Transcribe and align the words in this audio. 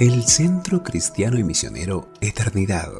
El 0.00 0.24
Centro 0.26 0.82
Cristiano 0.82 1.38
y 1.38 1.44
Misionero 1.44 2.10
Eternidad 2.22 2.90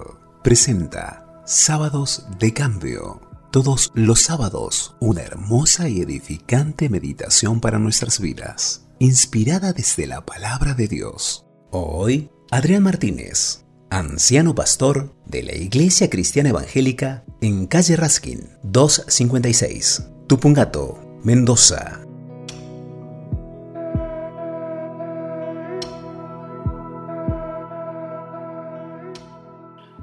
presenta 0.44 1.42
Sábados 1.46 2.26
de 2.38 2.52
Cambio. 2.52 3.22
Todos 3.50 3.90
los 3.94 4.20
sábados, 4.20 4.96
una 5.00 5.22
hermosa 5.22 5.88
y 5.88 6.02
edificante 6.02 6.90
meditación 6.90 7.62
para 7.62 7.78
nuestras 7.78 8.20
vidas, 8.20 8.86
inspirada 8.98 9.72
desde 9.72 10.06
la 10.06 10.26
palabra 10.26 10.74
de 10.74 10.88
Dios. 10.88 11.46
Hoy, 11.70 12.30
Adrián 12.50 12.82
Martínez, 12.82 13.64
anciano 13.88 14.54
pastor 14.54 15.16
de 15.24 15.42
la 15.42 15.54
Iglesia 15.54 16.10
Cristiana 16.10 16.50
Evangélica 16.50 17.24
en 17.40 17.66
calle 17.66 17.96
Raskin 17.96 18.46
256, 18.64 20.02
Tupungato, 20.26 21.00
Mendoza. 21.24 22.02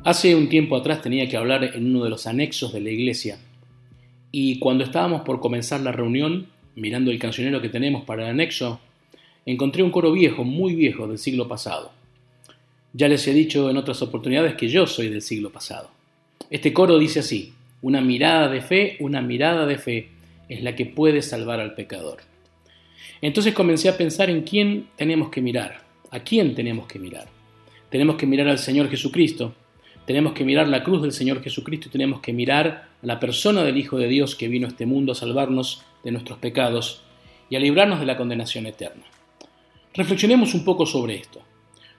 Hace 0.07 0.35
un 0.35 0.47
tiempo 0.47 0.77
atrás 0.77 1.01
tenía 1.01 1.27
que 1.27 1.35
hablar 1.35 1.65
en 1.65 1.87
uno 1.87 2.01
de 2.01 2.09
los 2.09 2.27
anexos 2.27 2.71
de 2.71 2.79
la 2.79 2.89
iglesia 2.89 3.39
y 4.31 4.57
cuando 4.57 4.85
estábamos 4.85 5.23
por 5.23 5.41
comenzar 5.41 5.81
la 5.81 5.91
reunión, 5.91 6.47
mirando 6.75 7.11
el 7.11 7.19
cancionero 7.19 7.61
que 7.61 7.67
tenemos 7.67 8.05
para 8.05 8.23
el 8.23 8.29
anexo, 8.29 8.79
encontré 9.45 9.83
un 9.83 9.91
coro 9.91 10.13
viejo, 10.13 10.45
muy 10.45 10.75
viejo, 10.75 11.09
del 11.09 11.17
siglo 11.17 11.49
pasado. 11.49 11.91
Ya 12.93 13.09
les 13.09 13.27
he 13.27 13.33
dicho 13.33 13.69
en 13.69 13.75
otras 13.75 14.01
oportunidades 14.01 14.55
que 14.55 14.69
yo 14.69 14.87
soy 14.87 15.09
del 15.09 15.21
siglo 15.21 15.51
pasado. 15.51 15.91
Este 16.49 16.71
coro 16.71 16.97
dice 16.97 17.19
así, 17.19 17.51
una 17.81 17.99
mirada 17.99 18.47
de 18.47 18.61
fe, 18.61 18.95
una 19.01 19.21
mirada 19.21 19.65
de 19.65 19.77
fe 19.77 20.07
es 20.47 20.63
la 20.63 20.73
que 20.73 20.85
puede 20.85 21.21
salvar 21.21 21.59
al 21.59 21.75
pecador. 21.75 22.19
Entonces 23.21 23.53
comencé 23.53 23.89
a 23.89 23.97
pensar 23.97 24.29
en 24.29 24.43
quién 24.43 24.87
tenemos 24.95 25.27
que 25.31 25.41
mirar, 25.41 25.81
a 26.11 26.21
quién 26.21 26.55
tenemos 26.55 26.87
que 26.87 26.97
mirar. 26.97 27.27
Tenemos 27.89 28.15
que 28.15 28.25
mirar 28.25 28.47
al 28.47 28.57
Señor 28.59 28.89
Jesucristo, 28.89 29.53
tenemos 30.07 30.31
que 30.31 30.45
mirar 30.45 30.69
la 30.69 30.83
cruz 30.83 31.01
del 31.01 31.11
Señor 31.11 31.43
Jesucristo 31.43 31.89
y 31.89 31.91
tenemos 31.91 32.21
que 32.21 32.31
mirar 32.31 32.87
la 33.01 33.19
persona 33.19 33.65
del 33.65 33.77
Hijo 33.77 33.97
de 33.97 34.07
Dios 34.07 34.37
que 34.37 34.47
vino 34.47 34.65
a 34.65 34.69
este 34.69 34.85
mundo 34.85 35.11
a 35.11 35.15
salvarnos 35.15 35.83
de 36.01 36.11
nuestros 36.11 36.39
pecados 36.39 37.01
y 37.49 37.57
a 37.57 37.59
librarnos 37.59 37.99
de 37.99 38.05
la 38.05 38.15
condenación 38.15 38.67
eterna. 38.67 39.03
Reflexionemos 39.93 40.53
un 40.53 40.63
poco 40.63 40.85
sobre 40.85 41.15
esto. 41.15 41.41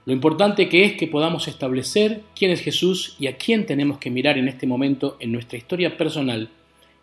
Lo 0.05 0.13
importante 0.13 0.67
que 0.67 0.85
es 0.85 0.93
que 0.93 1.05
podamos 1.05 1.47
establecer 1.47 2.23
quién 2.35 2.49
es 2.49 2.61
Jesús 2.61 3.15
y 3.19 3.27
a 3.27 3.37
quién 3.37 3.67
tenemos 3.67 3.99
que 3.99 4.09
mirar 4.09 4.39
en 4.39 4.47
este 4.47 4.65
momento 4.65 5.15
en 5.19 5.31
nuestra 5.31 5.59
historia 5.59 5.95
personal 5.95 6.49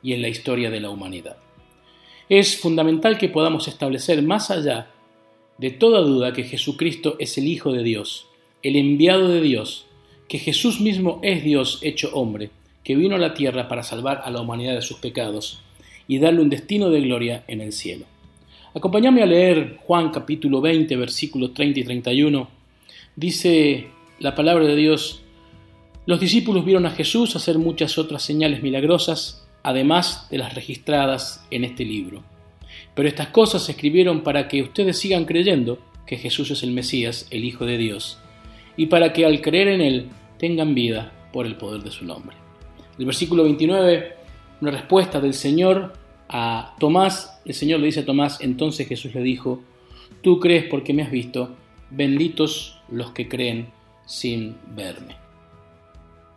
y 0.02 0.12
en 0.12 0.22
la 0.22 0.28
historia 0.28 0.70
de 0.70 0.80
la 0.80 0.90
humanidad. 0.90 1.36
Es 2.28 2.58
fundamental 2.58 3.16
que 3.16 3.28
podamos 3.28 3.68
establecer 3.68 4.22
más 4.22 4.50
allá 4.50 4.90
de 5.58 5.70
toda 5.70 6.00
duda 6.00 6.32
que 6.32 6.42
Jesucristo 6.42 7.14
es 7.20 7.38
el 7.38 7.46
Hijo 7.46 7.72
de 7.72 7.84
Dios, 7.84 8.26
el 8.64 8.74
enviado 8.74 9.28
de 9.28 9.40
Dios, 9.40 9.85
que 10.28 10.38
Jesús 10.38 10.80
mismo 10.80 11.20
es 11.22 11.44
Dios 11.44 11.78
hecho 11.82 12.10
hombre, 12.14 12.50
que 12.82 12.96
vino 12.96 13.16
a 13.16 13.18
la 13.18 13.34
tierra 13.34 13.68
para 13.68 13.82
salvar 13.82 14.22
a 14.24 14.30
la 14.30 14.40
humanidad 14.40 14.74
de 14.74 14.82
sus 14.82 14.98
pecados 14.98 15.60
y 16.08 16.18
darle 16.18 16.42
un 16.42 16.50
destino 16.50 16.90
de 16.90 17.00
gloria 17.00 17.44
en 17.48 17.60
el 17.60 17.72
cielo. 17.72 18.06
Acompáñame 18.74 19.22
a 19.22 19.26
leer 19.26 19.78
Juan 19.84 20.10
capítulo 20.10 20.60
20, 20.60 20.96
versículos 20.96 21.54
30 21.54 21.80
y 21.80 21.84
31. 21.84 22.48
Dice 23.16 23.86
la 24.18 24.34
palabra 24.34 24.66
de 24.66 24.76
Dios, 24.76 25.22
los 26.04 26.20
discípulos 26.20 26.64
vieron 26.64 26.86
a 26.86 26.90
Jesús 26.90 27.34
hacer 27.36 27.58
muchas 27.58 27.98
otras 27.98 28.22
señales 28.22 28.62
milagrosas, 28.62 29.48
además 29.62 30.28
de 30.30 30.38
las 30.38 30.54
registradas 30.54 31.44
en 31.50 31.64
este 31.64 31.84
libro. 31.84 32.22
Pero 32.94 33.08
estas 33.08 33.28
cosas 33.28 33.64
se 33.64 33.72
escribieron 33.72 34.22
para 34.22 34.46
que 34.46 34.62
ustedes 34.62 34.98
sigan 34.98 35.24
creyendo 35.24 35.78
que 36.06 36.16
Jesús 36.16 36.50
es 36.50 36.62
el 36.62 36.70
Mesías, 36.70 37.26
el 37.30 37.44
Hijo 37.44 37.66
de 37.66 37.78
Dios, 37.78 38.18
y 38.76 38.86
para 38.86 39.12
que 39.12 39.24
al 39.24 39.40
creer 39.40 39.68
en 39.68 39.80
Él 39.80 40.08
tengan 40.38 40.74
vida 40.74 41.12
por 41.32 41.46
el 41.46 41.56
poder 41.56 41.82
de 41.82 41.90
su 41.90 42.04
nombre. 42.04 42.36
El 42.98 43.06
versículo 43.06 43.44
29, 43.44 44.16
una 44.60 44.70
respuesta 44.70 45.20
del 45.20 45.34
Señor 45.34 45.92
a 46.28 46.74
Tomás, 46.78 47.40
el 47.44 47.54
Señor 47.54 47.80
le 47.80 47.86
dice 47.86 48.00
a 48.00 48.06
Tomás, 48.06 48.40
entonces 48.40 48.88
Jesús 48.88 49.14
le 49.14 49.22
dijo, 49.22 49.62
tú 50.22 50.40
crees 50.40 50.64
porque 50.64 50.92
me 50.92 51.02
has 51.02 51.10
visto, 51.10 51.54
benditos 51.90 52.80
los 52.90 53.12
que 53.12 53.28
creen 53.28 53.68
sin 54.06 54.56
verme. 54.74 55.16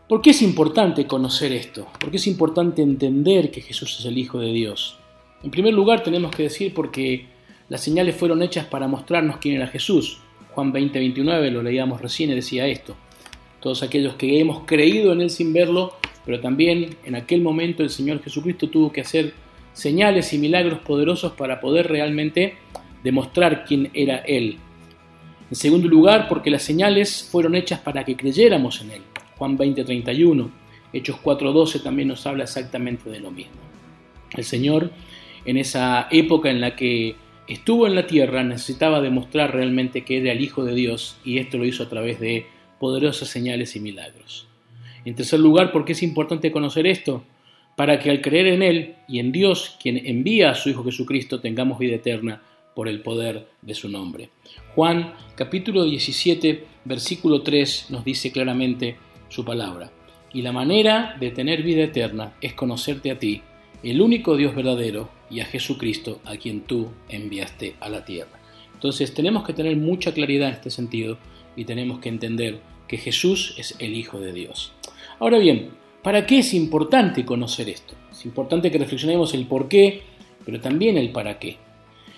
¿Por 0.07 0.21
qué 0.21 0.31
es 0.31 0.41
importante 0.41 1.05
conocer 1.05 1.51
esto? 1.53 1.87
¿Por 1.99 2.09
qué 2.09 2.17
es 2.17 2.25
importante 2.27 2.81
entender 2.81 3.51
que 3.51 3.61
Jesús 3.61 3.99
es 3.99 4.05
el 4.05 4.17
Hijo 4.17 4.39
de 4.39 4.51
Dios? 4.51 4.97
En 5.43 5.51
primer 5.51 5.73
lugar 5.73 6.03
tenemos 6.03 6.31
que 6.31 6.43
decir 6.43 6.73
porque 6.73 7.27
las 7.69 7.81
señales 7.81 8.15
fueron 8.15 8.41
hechas 8.41 8.65
para 8.65 8.87
mostrarnos 8.87 9.37
quién 9.37 9.55
era 9.55 9.67
Jesús. 9.67 10.19
Juan 10.59 10.73
20, 10.73 10.99
29, 10.99 11.51
lo 11.51 11.63
leíamos 11.63 12.01
recién 12.01 12.31
decía 12.31 12.67
esto. 12.67 12.93
Todos 13.61 13.81
aquellos 13.81 14.15
que 14.15 14.41
hemos 14.41 14.65
creído 14.65 15.13
en 15.13 15.21
Él 15.21 15.29
sin 15.29 15.53
verlo, 15.53 15.93
pero 16.25 16.41
también 16.41 16.97
en 17.05 17.15
aquel 17.15 17.41
momento 17.41 17.81
el 17.81 17.89
Señor 17.89 18.21
Jesucristo 18.21 18.69
tuvo 18.69 18.91
que 18.91 18.99
hacer 18.99 19.33
señales 19.71 20.33
y 20.33 20.37
milagros 20.37 20.79
poderosos 20.79 21.31
para 21.31 21.61
poder 21.61 21.87
realmente 21.87 22.55
demostrar 23.05 23.63
quién 23.63 23.89
era 23.93 24.17
Él. 24.17 24.57
En 25.49 25.55
segundo 25.55 25.87
lugar, 25.87 26.27
porque 26.27 26.51
las 26.51 26.63
señales 26.63 27.29
fueron 27.31 27.55
hechas 27.55 27.79
para 27.79 28.03
que 28.03 28.17
creyéramos 28.17 28.81
en 28.81 28.91
Él. 28.91 29.01
Juan 29.37 29.55
20, 29.55 29.85
31. 29.85 30.51
Hechos 30.91 31.15
4.12 31.23 31.81
también 31.81 32.09
nos 32.09 32.27
habla 32.27 32.43
exactamente 32.43 33.09
de 33.09 33.21
lo 33.21 33.31
mismo. 33.31 33.61
El 34.35 34.43
Señor, 34.43 34.91
en 35.45 35.55
esa 35.55 36.09
época 36.11 36.49
en 36.49 36.59
la 36.59 36.75
que 36.75 37.15
estuvo 37.49 37.87
en 37.87 37.95
la 37.95 38.07
tierra 38.07 38.43
necesitaba 38.43 39.01
demostrar 39.01 39.53
realmente 39.53 40.05
que 40.05 40.19
era 40.19 40.31
el 40.31 40.41
Hijo 40.41 40.63
de 40.63 40.75
Dios 40.75 41.17
y 41.25 41.39
esto 41.39 41.57
lo 41.57 41.65
hizo 41.65 41.83
a 41.83 41.89
través 41.89 42.19
de 42.19 42.45
poderosas 42.79 43.27
señales 43.27 43.75
y 43.75 43.79
milagros. 43.79 44.47
En 45.03 45.15
tercer 45.15 45.39
lugar, 45.39 45.71
¿por 45.71 45.85
qué 45.85 45.93
es 45.93 46.03
importante 46.03 46.51
conocer 46.51 46.87
esto? 46.87 47.23
Para 47.75 47.99
que 47.99 48.09
al 48.09 48.21
creer 48.21 48.47
en 48.47 48.61
Él 48.61 48.95
y 49.07 49.19
en 49.19 49.31
Dios, 49.31 49.77
quien 49.81 50.05
envía 50.05 50.51
a 50.51 50.55
su 50.55 50.69
Hijo 50.69 50.83
Jesucristo, 50.83 51.39
tengamos 51.39 51.79
vida 51.79 51.95
eterna 51.95 52.41
por 52.75 52.87
el 52.87 53.01
poder 53.01 53.47
de 53.61 53.73
su 53.73 53.89
nombre. 53.89 54.29
Juan 54.75 55.13
capítulo 55.35 55.83
17, 55.83 56.65
versículo 56.85 57.41
3 57.41 57.87
nos 57.89 58.05
dice 58.05 58.31
claramente 58.31 58.95
su 59.27 59.43
palabra. 59.43 59.91
Y 60.33 60.43
la 60.43 60.51
manera 60.51 61.15
de 61.19 61.31
tener 61.31 61.63
vida 61.63 61.83
eterna 61.83 62.33
es 62.41 62.53
conocerte 62.53 63.11
a 63.11 63.17
ti, 63.17 63.41
el 63.83 64.01
único 64.01 64.35
Dios 64.35 64.55
verdadero, 64.55 65.09
y 65.29 65.41
a 65.41 65.45
Jesucristo 65.45 66.19
a 66.25 66.37
quien 66.37 66.61
tú 66.61 66.87
enviaste 67.07 67.75
a 67.79 67.89
la 67.89 68.05
tierra. 68.05 68.39
Entonces 68.73 69.13
tenemos 69.13 69.45
que 69.45 69.53
tener 69.53 69.75
mucha 69.77 70.13
claridad 70.13 70.49
en 70.49 70.55
este 70.55 70.69
sentido 70.69 71.17
y 71.55 71.65
tenemos 71.65 71.99
que 71.99 72.09
entender 72.09 72.59
que 72.87 72.97
Jesús 72.97 73.55
es 73.57 73.75
el 73.79 73.95
Hijo 73.95 74.19
de 74.19 74.33
Dios. 74.33 74.73
Ahora 75.19 75.37
bien, 75.37 75.69
¿para 76.01 76.25
qué 76.25 76.39
es 76.39 76.53
importante 76.53 77.25
conocer 77.25 77.69
esto? 77.69 77.93
Es 78.11 78.25
importante 78.25 78.71
que 78.71 78.77
reflexionemos 78.77 79.33
el 79.33 79.45
por 79.45 79.67
qué, 79.67 80.01
pero 80.45 80.59
también 80.59 80.97
el 80.97 81.11
para 81.11 81.39
qué. 81.39 81.57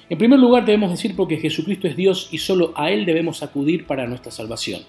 En 0.10 0.18
primer 0.18 0.40
lugar 0.40 0.66
debemos 0.66 0.92
decir 0.92 1.16
porque 1.16 1.38
Jesucristo 1.38 1.88
es 1.88 1.96
Dios 1.96 2.30
y 2.32 2.38
solo 2.38 2.74
a 2.76 2.92
Él 2.92 3.06
debemos 3.06 3.44
acudir 3.44 3.86
para 3.86 4.08
nuestra 4.08 4.32
salvación. 4.32 4.82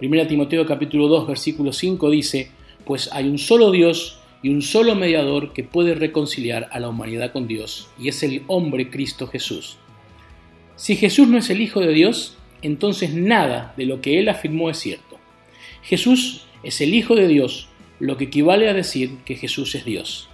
1 0.00 0.26
Timoteo 0.28 0.64
capítulo 0.64 1.08
2 1.08 1.26
versículo 1.26 1.72
5 1.72 2.10
dice, 2.10 2.50
pues 2.84 3.10
hay 3.12 3.28
un 3.28 3.38
solo 3.38 3.70
Dios 3.70 4.17
y 4.42 4.50
un 4.50 4.62
solo 4.62 4.94
mediador 4.94 5.52
que 5.52 5.64
puede 5.64 5.94
reconciliar 5.94 6.68
a 6.70 6.80
la 6.80 6.88
humanidad 6.88 7.32
con 7.32 7.46
Dios, 7.46 7.88
y 7.98 8.08
es 8.08 8.22
el 8.22 8.42
hombre 8.46 8.90
Cristo 8.90 9.26
Jesús. 9.26 9.78
Si 10.76 10.96
Jesús 10.96 11.28
no 11.28 11.38
es 11.38 11.50
el 11.50 11.60
Hijo 11.60 11.80
de 11.80 11.92
Dios, 11.92 12.36
entonces 12.62 13.14
nada 13.14 13.74
de 13.76 13.86
lo 13.86 14.00
que 14.00 14.18
él 14.18 14.28
afirmó 14.28 14.70
es 14.70 14.78
cierto. 14.78 15.18
Jesús 15.82 16.46
es 16.62 16.80
el 16.80 16.94
Hijo 16.94 17.14
de 17.14 17.26
Dios, 17.26 17.68
lo 18.00 18.16
que 18.16 18.24
equivale 18.24 18.68
a 18.68 18.74
decir 18.74 19.18
que 19.24 19.34
Jesús 19.34 19.74
es 19.74 19.84
Dios. 19.84 20.28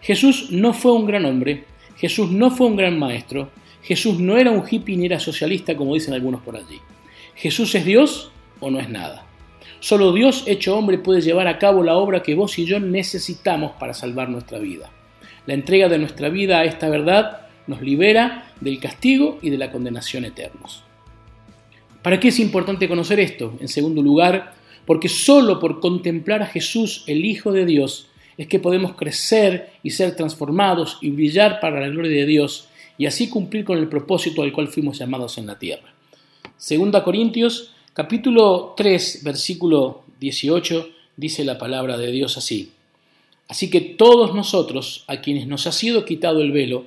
Jesús 0.00 0.50
no 0.50 0.74
fue 0.74 0.92
un 0.92 1.06
gran 1.06 1.24
hombre, 1.24 1.64
Jesús 1.96 2.30
no 2.30 2.50
fue 2.50 2.66
un 2.66 2.76
gran 2.76 2.98
maestro, 2.98 3.50
Jesús 3.82 4.18
no 4.18 4.36
era 4.36 4.50
un 4.50 4.64
hippie 4.68 4.96
ni 4.96 5.06
era 5.06 5.18
socialista 5.18 5.76
como 5.76 5.94
dicen 5.94 6.14
algunos 6.14 6.42
por 6.42 6.56
allí. 6.56 6.80
Jesús 7.34 7.74
es 7.74 7.84
Dios 7.84 8.30
o 8.60 8.70
no 8.70 8.80
es 8.80 8.88
nada. 8.88 9.27
Solo 9.80 10.12
Dios 10.12 10.44
hecho 10.46 10.76
hombre 10.76 10.98
puede 10.98 11.20
llevar 11.20 11.46
a 11.46 11.58
cabo 11.58 11.82
la 11.82 11.96
obra 11.96 12.22
que 12.22 12.34
vos 12.34 12.58
y 12.58 12.64
yo 12.64 12.80
necesitamos 12.80 13.72
para 13.78 13.94
salvar 13.94 14.28
nuestra 14.28 14.58
vida. 14.58 14.90
La 15.46 15.54
entrega 15.54 15.88
de 15.88 15.98
nuestra 15.98 16.28
vida 16.28 16.58
a 16.58 16.64
esta 16.64 16.88
verdad 16.88 17.46
nos 17.66 17.80
libera 17.80 18.52
del 18.60 18.80
castigo 18.80 19.38
y 19.40 19.50
de 19.50 19.58
la 19.58 19.70
condenación 19.70 20.24
eternos. 20.24 20.82
¿Para 22.02 22.18
qué 22.18 22.28
es 22.28 22.40
importante 22.40 22.88
conocer 22.88 23.20
esto? 23.20 23.54
En 23.60 23.68
segundo 23.68 24.02
lugar, 24.02 24.54
porque 24.84 25.08
solo 25.08 25.60
por 25.60 25.80
contemplar 25.80 26.42
a 26.42 26.46
Jesús, 26.46 27.04
el 27.06 27.24
Hijo 27.24 27.52
de 27.52 27.64
Dios, 27.64 28.08
es 28.36 28.46
que 28.46 28.58
podemos 28.58 28.94
crecer 28.94 29.72
y 29.82 29.90
ser 29.90 30.16
transformados 30.16 30.98
y 31.02 31.10
brillar 31.10 31.60
para 31.60 31.80
la 31.80 31.88
gloria 31.88 32.12
de 32.12 32.26
Dios 32.26 32.68
y 32.96 33.06
así 33.06 33.28
cumplir 33.28 33.64
con 33.64 33.78
el 33.78 33.88
propósito 33.88 34.42
al 34.42 34.52
cual 34.52 34.68
fuimos 34.68 34.98
llamados 34.98 35.38
en 35.38 35.46
la 35.46 35.58
tierra. 35.58 35.92
Segunda 36.56 37.04
Corintios 37.04 37.74
Capítulo 37.98 38.74
3, 38.76 39.24
versículo 39.24 40.04
18, 40.20 40.88
dice 41.16 41.44
la 41.44 41.58
palabra 41.58 41.98
de 41.98 42.12
Dios 42.12 42.38
así. 42.38 42.70
Así 43.48 43.70
que 43.70 43.80
todos 43.80 44.36
nosotros, 44.36 45.02
a 45.08 45.20
quienes 45.20 45.48
nos 45.48 45.66
ha 45.66 45.72
sido 45.72 46.04
quitado 46.04 46.40
el 46.40 46.52
velo, 46.52 46.84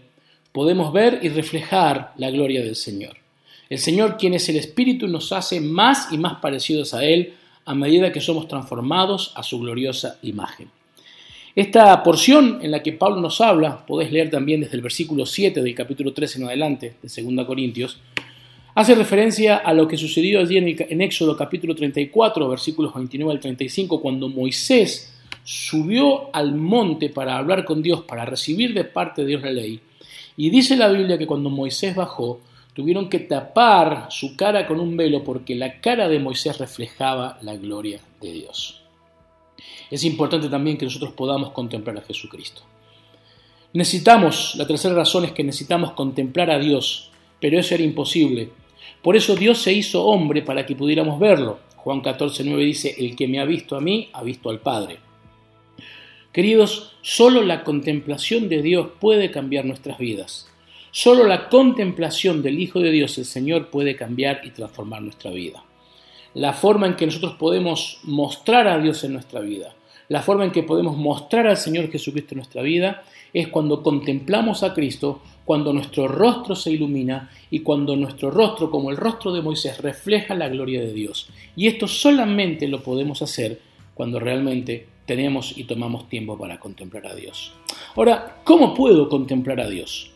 podemos 0.54 0.94
ver 0.94 1.20
y 1.22 1.28
reflejar 1.28 2.14
la 2.16 2.32
gloria 2.32 2.64
del 2.64 2.78
Señor. 2.78 3.18
El 3.70 3.80
Señor, 3.80 4.16
quien 4.16 4.36
es 4.36 4.48
el 4.48 4.56
Espíritu, 4.56 5.10
nos 5.10 5.34
hace 5.34 5.60
más 5.60 6.14
y 6.14 6.18
más 6.18 6.36
parecidos 6.36 6.94
a 6.94 7.04
Él 7.04 7.34
a 7.66 7.76
medida 7.76 8.14
que 8.14 8.22
somos 8.22 8.48
transformados 8.48 9.34
a 9.36 9.44
su 9.44 9.60
gloriosa 9.60 10.18
imagen. 10.22 10.70
Esta 11.58 12.02
porción 12.04 12.60
en 12.62 12.72
la 12.72 12.82
que 12.82 12.94
Pablo 12.94 13.20
nos 13.20 13.42
habla, 13.42 13.86
podés 13.86 14.14
leer 14.14 14.30
también 14.30 14.62
desde 14.62 14.78
el 14.78 14.82
versículo 14.82 15.26
7 15.26 15.62
del 15.62 15.76
capítulo 15.76 16.14
3 16.14 16.38
en 16.38 16.44
adelante 16.46 16.96
de 17.02 17.22
2 17.22 17.46
Corintios, 17.46 17.98
hace 18.76 18.96
referencia 18.96 19.58
a 19.58 19.74
lo 19.74 19.88
que 19.88 19.98
sucedió 19.98 20.40
allí 20.40 20.58
en, 20.58 20.76
en 20.78 21.02
Éxodo 21.02 21.36
capítulo 21.36 21.76
34, 21.76 22.48
versículos 22.50 22.94
29 22.94 23.34
al 23.34 23.40
35, 23.40 24.02
cuando 24.02 24.30
Moisés 24.30 25.14
subió 25.44 26.34
al 26.36 26.56
monte 26.56 27.10
para 27.10 27.38
hablar 27.38 27.66
con 27.66 27.82
Dios, 27.82 28.04
para 28.04 28.26
recibir 28.26 28.74
de 28.74 28.84
parte 28.84 29.22
de 29.22 29.28
Dios 29.28 29.42
la 29.42 29.52
ley. 29.52 29.80
Y 30.38 30.50
dice 30.50 30.76
la 30.76 30.88
Biblia 30.90 31.18
que 31.18 31.28
cuando 31.28 31.50
Moisés 31.50 31.96
bajó, 31.96 32.40
tuvieron 32.74 33.10
que 33.10 33.20
tapar 33.20 34.08
su 34.10 34.36
cara 34.36 34.66
con 34.68 34.80
un 34.80 34.96
velo 34.96 35.24
porque 35.24 35.56
la 35.56 35.82
cara 35.82 36.08
de 36.08 36.20
Moisés 36.20 36.58
reflejaba 36.58 37.38
la 37.42 37.56
gloria 37.56 38.00
de 38.22 38.32
Dios. 38.32 38.82
Es 39.90 40.04
importante 40.04 40.48
también 40.48 40.78
que 40.78 40.86
nosotros 40.86 41.12
podamos 41.14 41.52
contemplar 41.52 41.98
a 41.98 42.02
Jesucristo. 42.02 42.62
Necesitamos, 43.74 44.56
la 44.56 44.68
tercera 44.68 44.96
razón 44.96 45.26
es 45.26 45.32
que 45.32 45.44
necesitamos 45.44 45.92
contemplar 45.92 46.50
a 46.50 46.60
Dios, 46.60 47.12
pero 47.40 47.60
eso 47.60 47.76
era 47.76 47.84
imposible. 47.84 48.50
Por 49.02 49.16
eso 49.16 49.36
Dios 49.36 49.62
se 49.62 49.74
hizo 49.74 50.06
hombre 50.06 50.42
para 50.42 50.66
que 50.66 50.76
pudiéramos 50.76 51.20
verlo. 51.20 51.60
Juan 51.78 52.02
14, 52.02 52.44
9 52.44 52.64
dice, 52.64 52.96
el 52.98 53.16
que 53.16 53.28
me 53.28 53.40
ha 53.40 53.46
visto 53.46 53.76
a 53.76 53.82
mí, 53.82 54.10
ha 54.14 54.22
visto 54.24 54.50
al 54.50 54.60
Padre. 54.60 55.00
Queridos, 56.32 56.96
solo 57.02 57.42
la 57.42 57.64
contemplación 57.64 58.48
de 58.48 58.62
Dios 58.62 58.90
puede 59.00 59.32
cambiar 59.32 59.66
nuestras 59.66 59.98
vidas. 59.98 60.48
Solo 60.92 61.26
la 61.26 61.50
contemplación 61.50 62.42
del 62.44 62.60
Hijo 62.60 62.80
de 62.80 62.92
Dios, 62.92 63.18
el 63.18 63.26
Señor, 63.26 63.70
puede 63.70 63.96
cambiar 63.96 64.42
y 64.44 64.52
transformar 64.52 65.02
nuestra 65.02 65.32
vida. 65.32 65.64
La 66.34 66.54
forma 66.54 66.86
en 66.86 66.96
que 66.96 67.06
nosotros 67.06 67.34
podemos 67.34 68.00
mostrar 68.04 68.68
a 68.68 68.78
Dios 68.78 69.04
en 69.04 69.14
nuestra 69.14 69.40
vida, 69.40 69.74
la 70.10 70.22
forma 70.22 70.46
en 70.46 70.52
que 70.52 70.64
podemos 70.64 70.96
mostrar 70.98 71.48
al 71.48 71.58
Señor 71.58 71.90
Jesucristo 71.90 72.36
en 72.36 72.40
nuestra 72.40 72.62
vida, 72.62 73.04
es 73.34 73.48
cuando 73.48 73.82
contemplamos 73.82 74.64
a 74.64 74.74
Cristo, 74.74 75.22
cuando 75.52 75.74
nuestro 75.74 76.08
rostro 76.08 76.56
se 76.56 76.72
ilumina 76.72 77.30
y 77.50 77.60
cuando 77.60 77.98
nuestro 77.98 78.32
rostro, 78.32 78.72
como 78.72 78.90
el 78.90 78.96
rostro 78.96 79.34
de 79.34 79.42
Moisés, 79.42 79.82
refleja 79.82 80.34
la 80.34 80.48
gloria 80.48 80.80
de 80.80 80.94
Dios. 80.94 81.28
Y 81.58 81.68
esto 81.68 81.90
solamente 81.90 82.70
lo 82.70 82.82
podemos 82.82 83.22
hacer 83.22 83.60
cuando 83.94 84.18
realmente 84.18 84.88
tenemos 85.06 85.58
y 85.58 85.66
tomamos 85.66 86.08
tiempo 86.08 86.38
para 86.38 86.58
contemplar 86.58 87.06
a 87.06 87.16
Dios. 87.16 87.52
Ahora, 87.98 88.38
¿cómo 88.46 88.74
puedo 88.74 89.10
contemplar 89.10 89.60
a 89.60 89.68
Dios? 89.68 90.12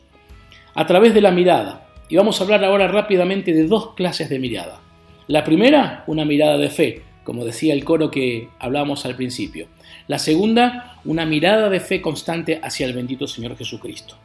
a 0.73 0.87
través 0.87 1.13
de 1.13 1.19
la 1.19 1.31
mirada. 1.31 1.85
Y 2.07 2.15
vamos 2.15 2.39
a 2.39 2.45
hablar 2.45 2.63
ahora 2.63 2.87
rápidamente 2.87 3.51
de 3.51 3.67
dos 3.67 3.93
clases 3.93 4.29
de 4.29 4.39
mirada. 4.39 4.79
La 5.27 5.43
primera, 5.43 6.05
una 6.07 6.23
mirada 6.23 6.57
de 6.57 6.69
fe, 6.69 7.01
como 7.25 7.43
decía 7.43 7.73
el 7.73 7.83
coro 7.83 8.09
que 8.09 8.47
hablábamos 8.57 9.05
al 9.05 9.17
principio. 9.17 9.67
La 10.07 10.17
segunda, 10.17 10.97
una 11.03 11.25
mirada 11.25 11.69
de 11.69 11.81
fe 11.81 12.01
constante 12.01 12.61
hacia 12.63 12.85
el 12.85 12.93
bendito 12.93 13.27
Señor 13.27 13.57
Jesucristo. 13.57 14.15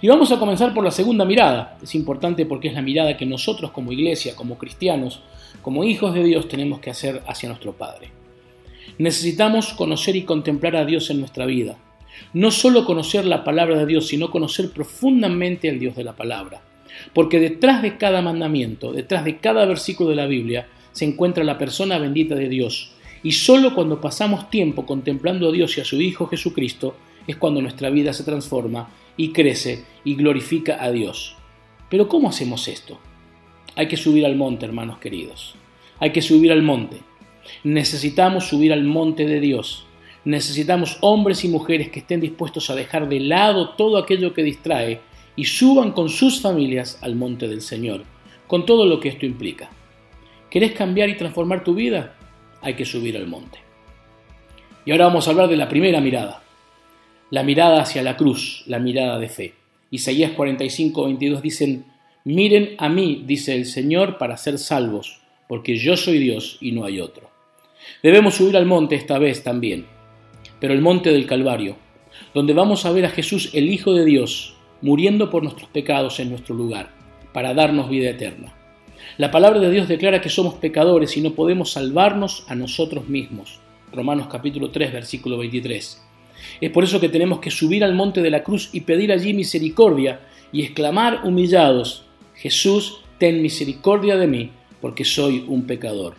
Y 0.00 0.08
vamos 0.08 0.32
a 0.32 0.38
comenzar 0.38 0.72
por 0.72 0.84
la 0.84 0.90
segunda 0.90 1.24
mirada. 1.24 1.78
Es 1.82 1.94
importante 1.94 2.46
porque 2.46 2.68
es 2.68 2.74
la 2.74 2.82
mirada 2.82 3.16
que 3.16 3.26
nosotros 3.26 3.70
como 3.70 3.92
iglesia, 3.92 4.34
como 4.34 4.58
cristianos, 4.58 5.20
como 5.62 5.84
hijos 5.84 6.14
de 6.14 6.24
Dios 6.24 6.48
tenemos 6.48 6.80
que 6.80 6.90
hacer 6.90 7.22
hacia 7.26 7.48
nuestro 7.48 7.72
Padre. 7.72 8.10
Necesitamos 8.98 9.72
conocer 9.74 10.16
y 10.16 10.22
contemplar 10.22 10.76
a 10.76 10.84
Dios 10.84 11.10
en 11.10 11.20
nuestra 11.20 11.46
vida. 11.46 11.76
No 12.32 12.50
solo 12.50 12.84
conocer 12.84 13.24
la 13.24 13.44
palabra 13.44 13.78
de 13.78 13.86
Dios, 13.86 14.08
sino 14.08 14.30
conocer 14.30 14.70
profundamente 14.70 15.68
al 15.68 15.78
Dios 15.78 15.96
de 15.96 16.04
la 16.04 16.16
palabra. 16.16 16.60
Porque 17.14 17.40
detrás 17.40 17.82
de 17.82 17.96
cada 17.96 18.20
mandamiento, 18.20 18.92
detrás 18.92 19.24
de 19.24 19.38
cada 19.38 19.64
versículo 19.64 20.10
de 20.10 20.16
la 20.16 20.26
Biblia, 20.26 20.66
se 20.92 21.04
encuentra 21.04 21.44
la 21.44 21.58
persona 21.58 21.98
bendita 21.98 22.34
de 22.34 22.48
Dios. 22.48 22.92
Y 23.22 23.32
solo 23.32 23.74
cuando 23.74 24.00
pasamos 24.00 24.50
tiempo 24.50 24.86
contemplando 24.86 25.48
a 25.48 25.52
Dios 25.52 25.76
y 25.76 25.80
a 25.80 25.84
su 25.84 26.00
Hijo 26.00 26.26
Jesucristo 26.26 26.96
es 27.26 27.36
cuando 27.36 27.60
nuestra 27.60 27.90
vida 27.90 28.12
se 28.12 28.24
transforma 28.24 28.88
y 29.16 29.32
crece 29.32 29.84
y 30.04 30.14
glorifica 30.14 30.82
a 30.82 30.90
Dios. 30.90 31.36
Pero 31.88 32.08
¿cómo 32.08 32.28
hacemos 32.28 32.68
esto? 32.68 32.98
Hay 33.76 33.88
que 33.88 33.96
subir 33.96 34.24
al 34.26 34.36
monte, 34.36 34.66
hermanos 34.66 34.98
queridos. 34.98 35.54
Hay 35.98 36.12
que 36.12 36.22
subir 36.22 36.52
al 36.52 36.62
monte. 36.62 36.98
Necesitamos 37.64 38.48
subir 38.48 38.72
al 38.72 38.84
monte 38.84 39.26
de 39.26 39.40
Dios. 39.40 39.86
Necesitamos 40.24 40.98
hombres 41.00 41.44
y 41.44 41.48
mujeres 41.48 41.90
que 41.90 42.00
estén 42.00 42.20
dispuestos 42.20 42.70
a 42.70 42.74
dejar 42.74 43.08
de 43.08 43.20
lado 43.20 43.70
todo 43.70 43.98
aquello 43.98 44.34
que 44.34 44.42
distrae 44.42 45.00
y 45.36 45.44
suban 45.44 45.92
con 45.92 46.08
sus 46.08 46.40
familias 46.40 46.98
al 47.02 47.16
monte 47.16 47.48
del 47.48 47.62
Señor, 47.62 48.02
con 48.46 48.66
todo 48.66 48.84
lo 48.86 49.00
que 49.00 49.08
esto 49.08 49.26
implica. 49.26 49.70
¿Querés 50.50 50.72
cambiar 50.72 51.08
y 51.08 51.16
transformar 51.16 51.64
tu 51.64 51.74
vida? 51.74 52.16
Hay 52.60 52.74
que 52.74 52.84
subir 52.84 53.16
al 53.16 53.26
monte. 53.26 53.58
Y 54.84 54.90
ahora 54.90 55.06
vamos 55.06 55.26
a 55.26 55.30
hablar 55.30 55.48
de 55.48 55.56
la 55.56 55.68
primera 55.68 56.00
mirada, 56.00 56.42
la 57.30 57.44
mirada 57.44 57.80
hacia 57.80 58.02
la 58.02 58.16
cruz, 58.16 58.64
la 58.66 58.80
mirada 58.80 59.18
de 59.18 59.28
fe. 59.28 59.54
Isaías 59.90 60.32
45, 60.32 61.04
22 61.04 61.42
dicen, 61.42 61.84
miren 62.24 62.74
a 62.78 62.88
mí, 62.88 63.22
dice 63.24 63.54
el 63.54 63.66
Señor, 63.66 64.18
para 64.18 64.36
ser 64.36 64.58
salvos, 64.58 65.20
porque 65.48 65.76
yo 65.76 65.96
soy 65.96 66.18
Dios 66.18 66.58
y 66.60 66.72
no 66.72 66.84
hay 66.84 67.00
otro. 67.00 67.30
Debemos 68.02 68.34
subir 68.34 68.56
al 68.56 68.66
monte 68.66 68.96
esta 68.96 69.18
vez 69.18 69.44
también, 69.44 69.86
pero 70.58 70.74
el 70.74 70.80
monte 70.80 71.12
del 71.12 71.26
Calvario, 71.26 71.76
donde 72.34 72.52
vamos 72.52 72.84
a 72.84 72.92
ver 72.92 73.04
a 73.06 73.10
Jesús, 73.10 73.50
el 73.54 73.70
Hijo 73.70 73.92
de 73.94 74.04
Dios, 74.04 74.56
muriendo 74.82 75.30
por 75.30 75.42
nuestros 75.42 75.70
pecados 75.70 76.18
en 76.18 76.30
nuestro 76.30 76.54
lugar, 76.54 76.90
para 77.32 77.54
darnos 77.54 77.88
vida 77.88 78.10
eterna. 78.10 78.54
La 79.18 79.30
palabra 79.30 79.60
de 79.60 79.70
Dios 79.70 79.86
declara 79.86 80.20
que 80.20 80.28
somos 80.28 80.54
pecadores 80.54 81.16
y 81.16 81.20
no 81.20 81.34
podemos 81.34 81.72
salvarnos 81.72 82.44
a 82.48 82.54
nosotros 82.54 83.08
mismos. 83.08 83.60
Romanos 83.92 84.28
capítulo 84.30 84.70
3, 84.70 84.92
versículo 84.92 85.38
23. 85.38 86.09
Es 86.60 86.70
por 86.70 86.84
eso 86.84 87.00
que 87.00 87.08
tenemos 87.08 87.40
que 87.40 87.50
subir 87.50 87.84
al 87.84 87.94
monte 87.94 88.22
de 88.22 88.30
la 88.30 88.42
cruz 88.42 88.70
y 88.72 88.82
pedir 88.82 89.12
allí 89.12 89.34
misericordia 89.34 90.20
y 90.52 90.62
exclamar 90.62 91.22
humillados, 91.24 92.04
Jesús, 92.34 93.02
ten 93.18 93.42
misericordia 93.42 94.16
de 94.16 94.26
mí, 94.26 94.50
porque 94.80 95.04
soy 95.04 95.44
un 95.46 95.64
pecador. 95.66 96.14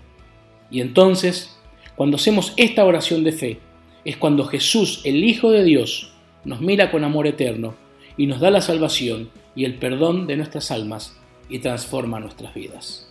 Y 0.70 0.82
entonces, 0.82 1.58
cuando 1.96 2.16
hacemos 2.16 2.54
esta 2.58 2.86
oración 2.86 3.24
de 3.24 3.32
fe, 3.32 3.60
es 4.06 4.18
cuando 4.18 4.46
Jesús, 4.46 5.02
el 5.04 5.24
Hijo 5.24 5.52
de 5.52 5.64
Dios, 5.64 6.14
nos 6.44 6.62
mira 6.62 6.92
con 6.92 7.04
amor 7.04 7.28
eterno 7.28 7.76
y 8.18 8.28
nos 8.28 8.40
da 8.40 8.50
la 8.50 8.62
salvación 8.62 9.30
y 9.56 9.66
el 9.66 9.76
perdón 9.76 10.28
de 10.28 10.38
nuestras 10.38 10.72
almas 10.72 11.18
y 11.50 11.60
transforma 11.60 12.20
nuestras 12.20 12.54
vidas. 12.54 13.08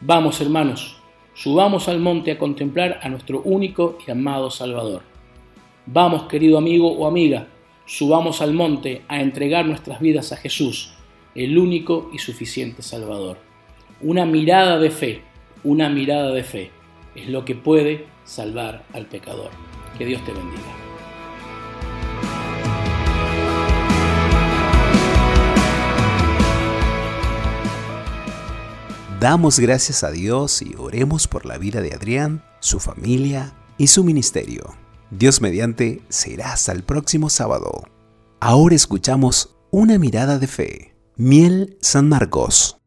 Vamos, 0.00 0.40
hermanos, 0.40 0.96
subamos 1.34 1.88
al 1.88 1.98
monte 1.98 2.32
a 2.32 2.38
contemplar 2.38 3.00
a 3.02 3.08
nuestro 3.08 3.40
único 3.42 3.98
y 4.06 4.10
amado 4.10 4.50
Salvador. 4.50 5.11
Vamos, 5.86 6.28
querido 6.28 6.58
amigo 6.58 6.92
o 6.92 7.08
amiga, 7.08 7.48
subamos 7.86 8.40
al 8.40 8.54
monte 8.54 9.02
a 9.08 9.20
entregar 9.20 9.66
nuestras 9.66 9.98
vidas 9.98 10.30
a 10.30 10.36
Jesús, 10.36 10.94
el 11.34 11.58
único 11.58 12.08
y 12.12 12.18
suficiente 12.18 12.82
Salvador. 12.82 13.38
Una 14.00 14.24
mirada 14.24 14.78
de 14.78 14.90
fe, 14.90 15.22
una 15.64 15.88
mirada 15.88 16.30
de 16.30 16.44
fe 16.44 16.70
es 17.16 17.28
lo 17.28 17.44
que 17.44 17.56
puede 17.56 18.06
salvar 18.24 18.84
al 18.92 19.06
pecador. 19.06 19.50
Que 19.98 20.06
Dios 20.06 20.24
te 20.24 20.32
bendiga. 20.32 20.62
Damos 29.18 29.58
gracias 29.58 30.04
a 30.04 30.12
Dios 30.12 30.62
y 30.62 30.74
oremos 30.78 31.26
por 31.26 31.44
la 31.44 31.58
vida 31.58 31.80
de 31.80 31.92
Adrián, 31.92 32.44
su 32.60 32.78
familia 32.78 33.52
y 33.78 33.88
su 33.88 34.04
ministerio. 34.04 34.74
Dios 35.12 35.42
mediante 35.42 36.00
será 36.08 36.54
hasta 36.54 36.72
el 36.72 36.84
próximo 36.84 37.28
sábado. 37.28 37.84
Ahora 38.40 38.74
escuchamos 38.74 39.56
una 39.70 39.98
mirada 39.98 40.38
de 40.38 40.46
fe. 40.46 40.94
Miel 41.16 41.76
San 41.82 42.08
Marcos. 42.08 42.81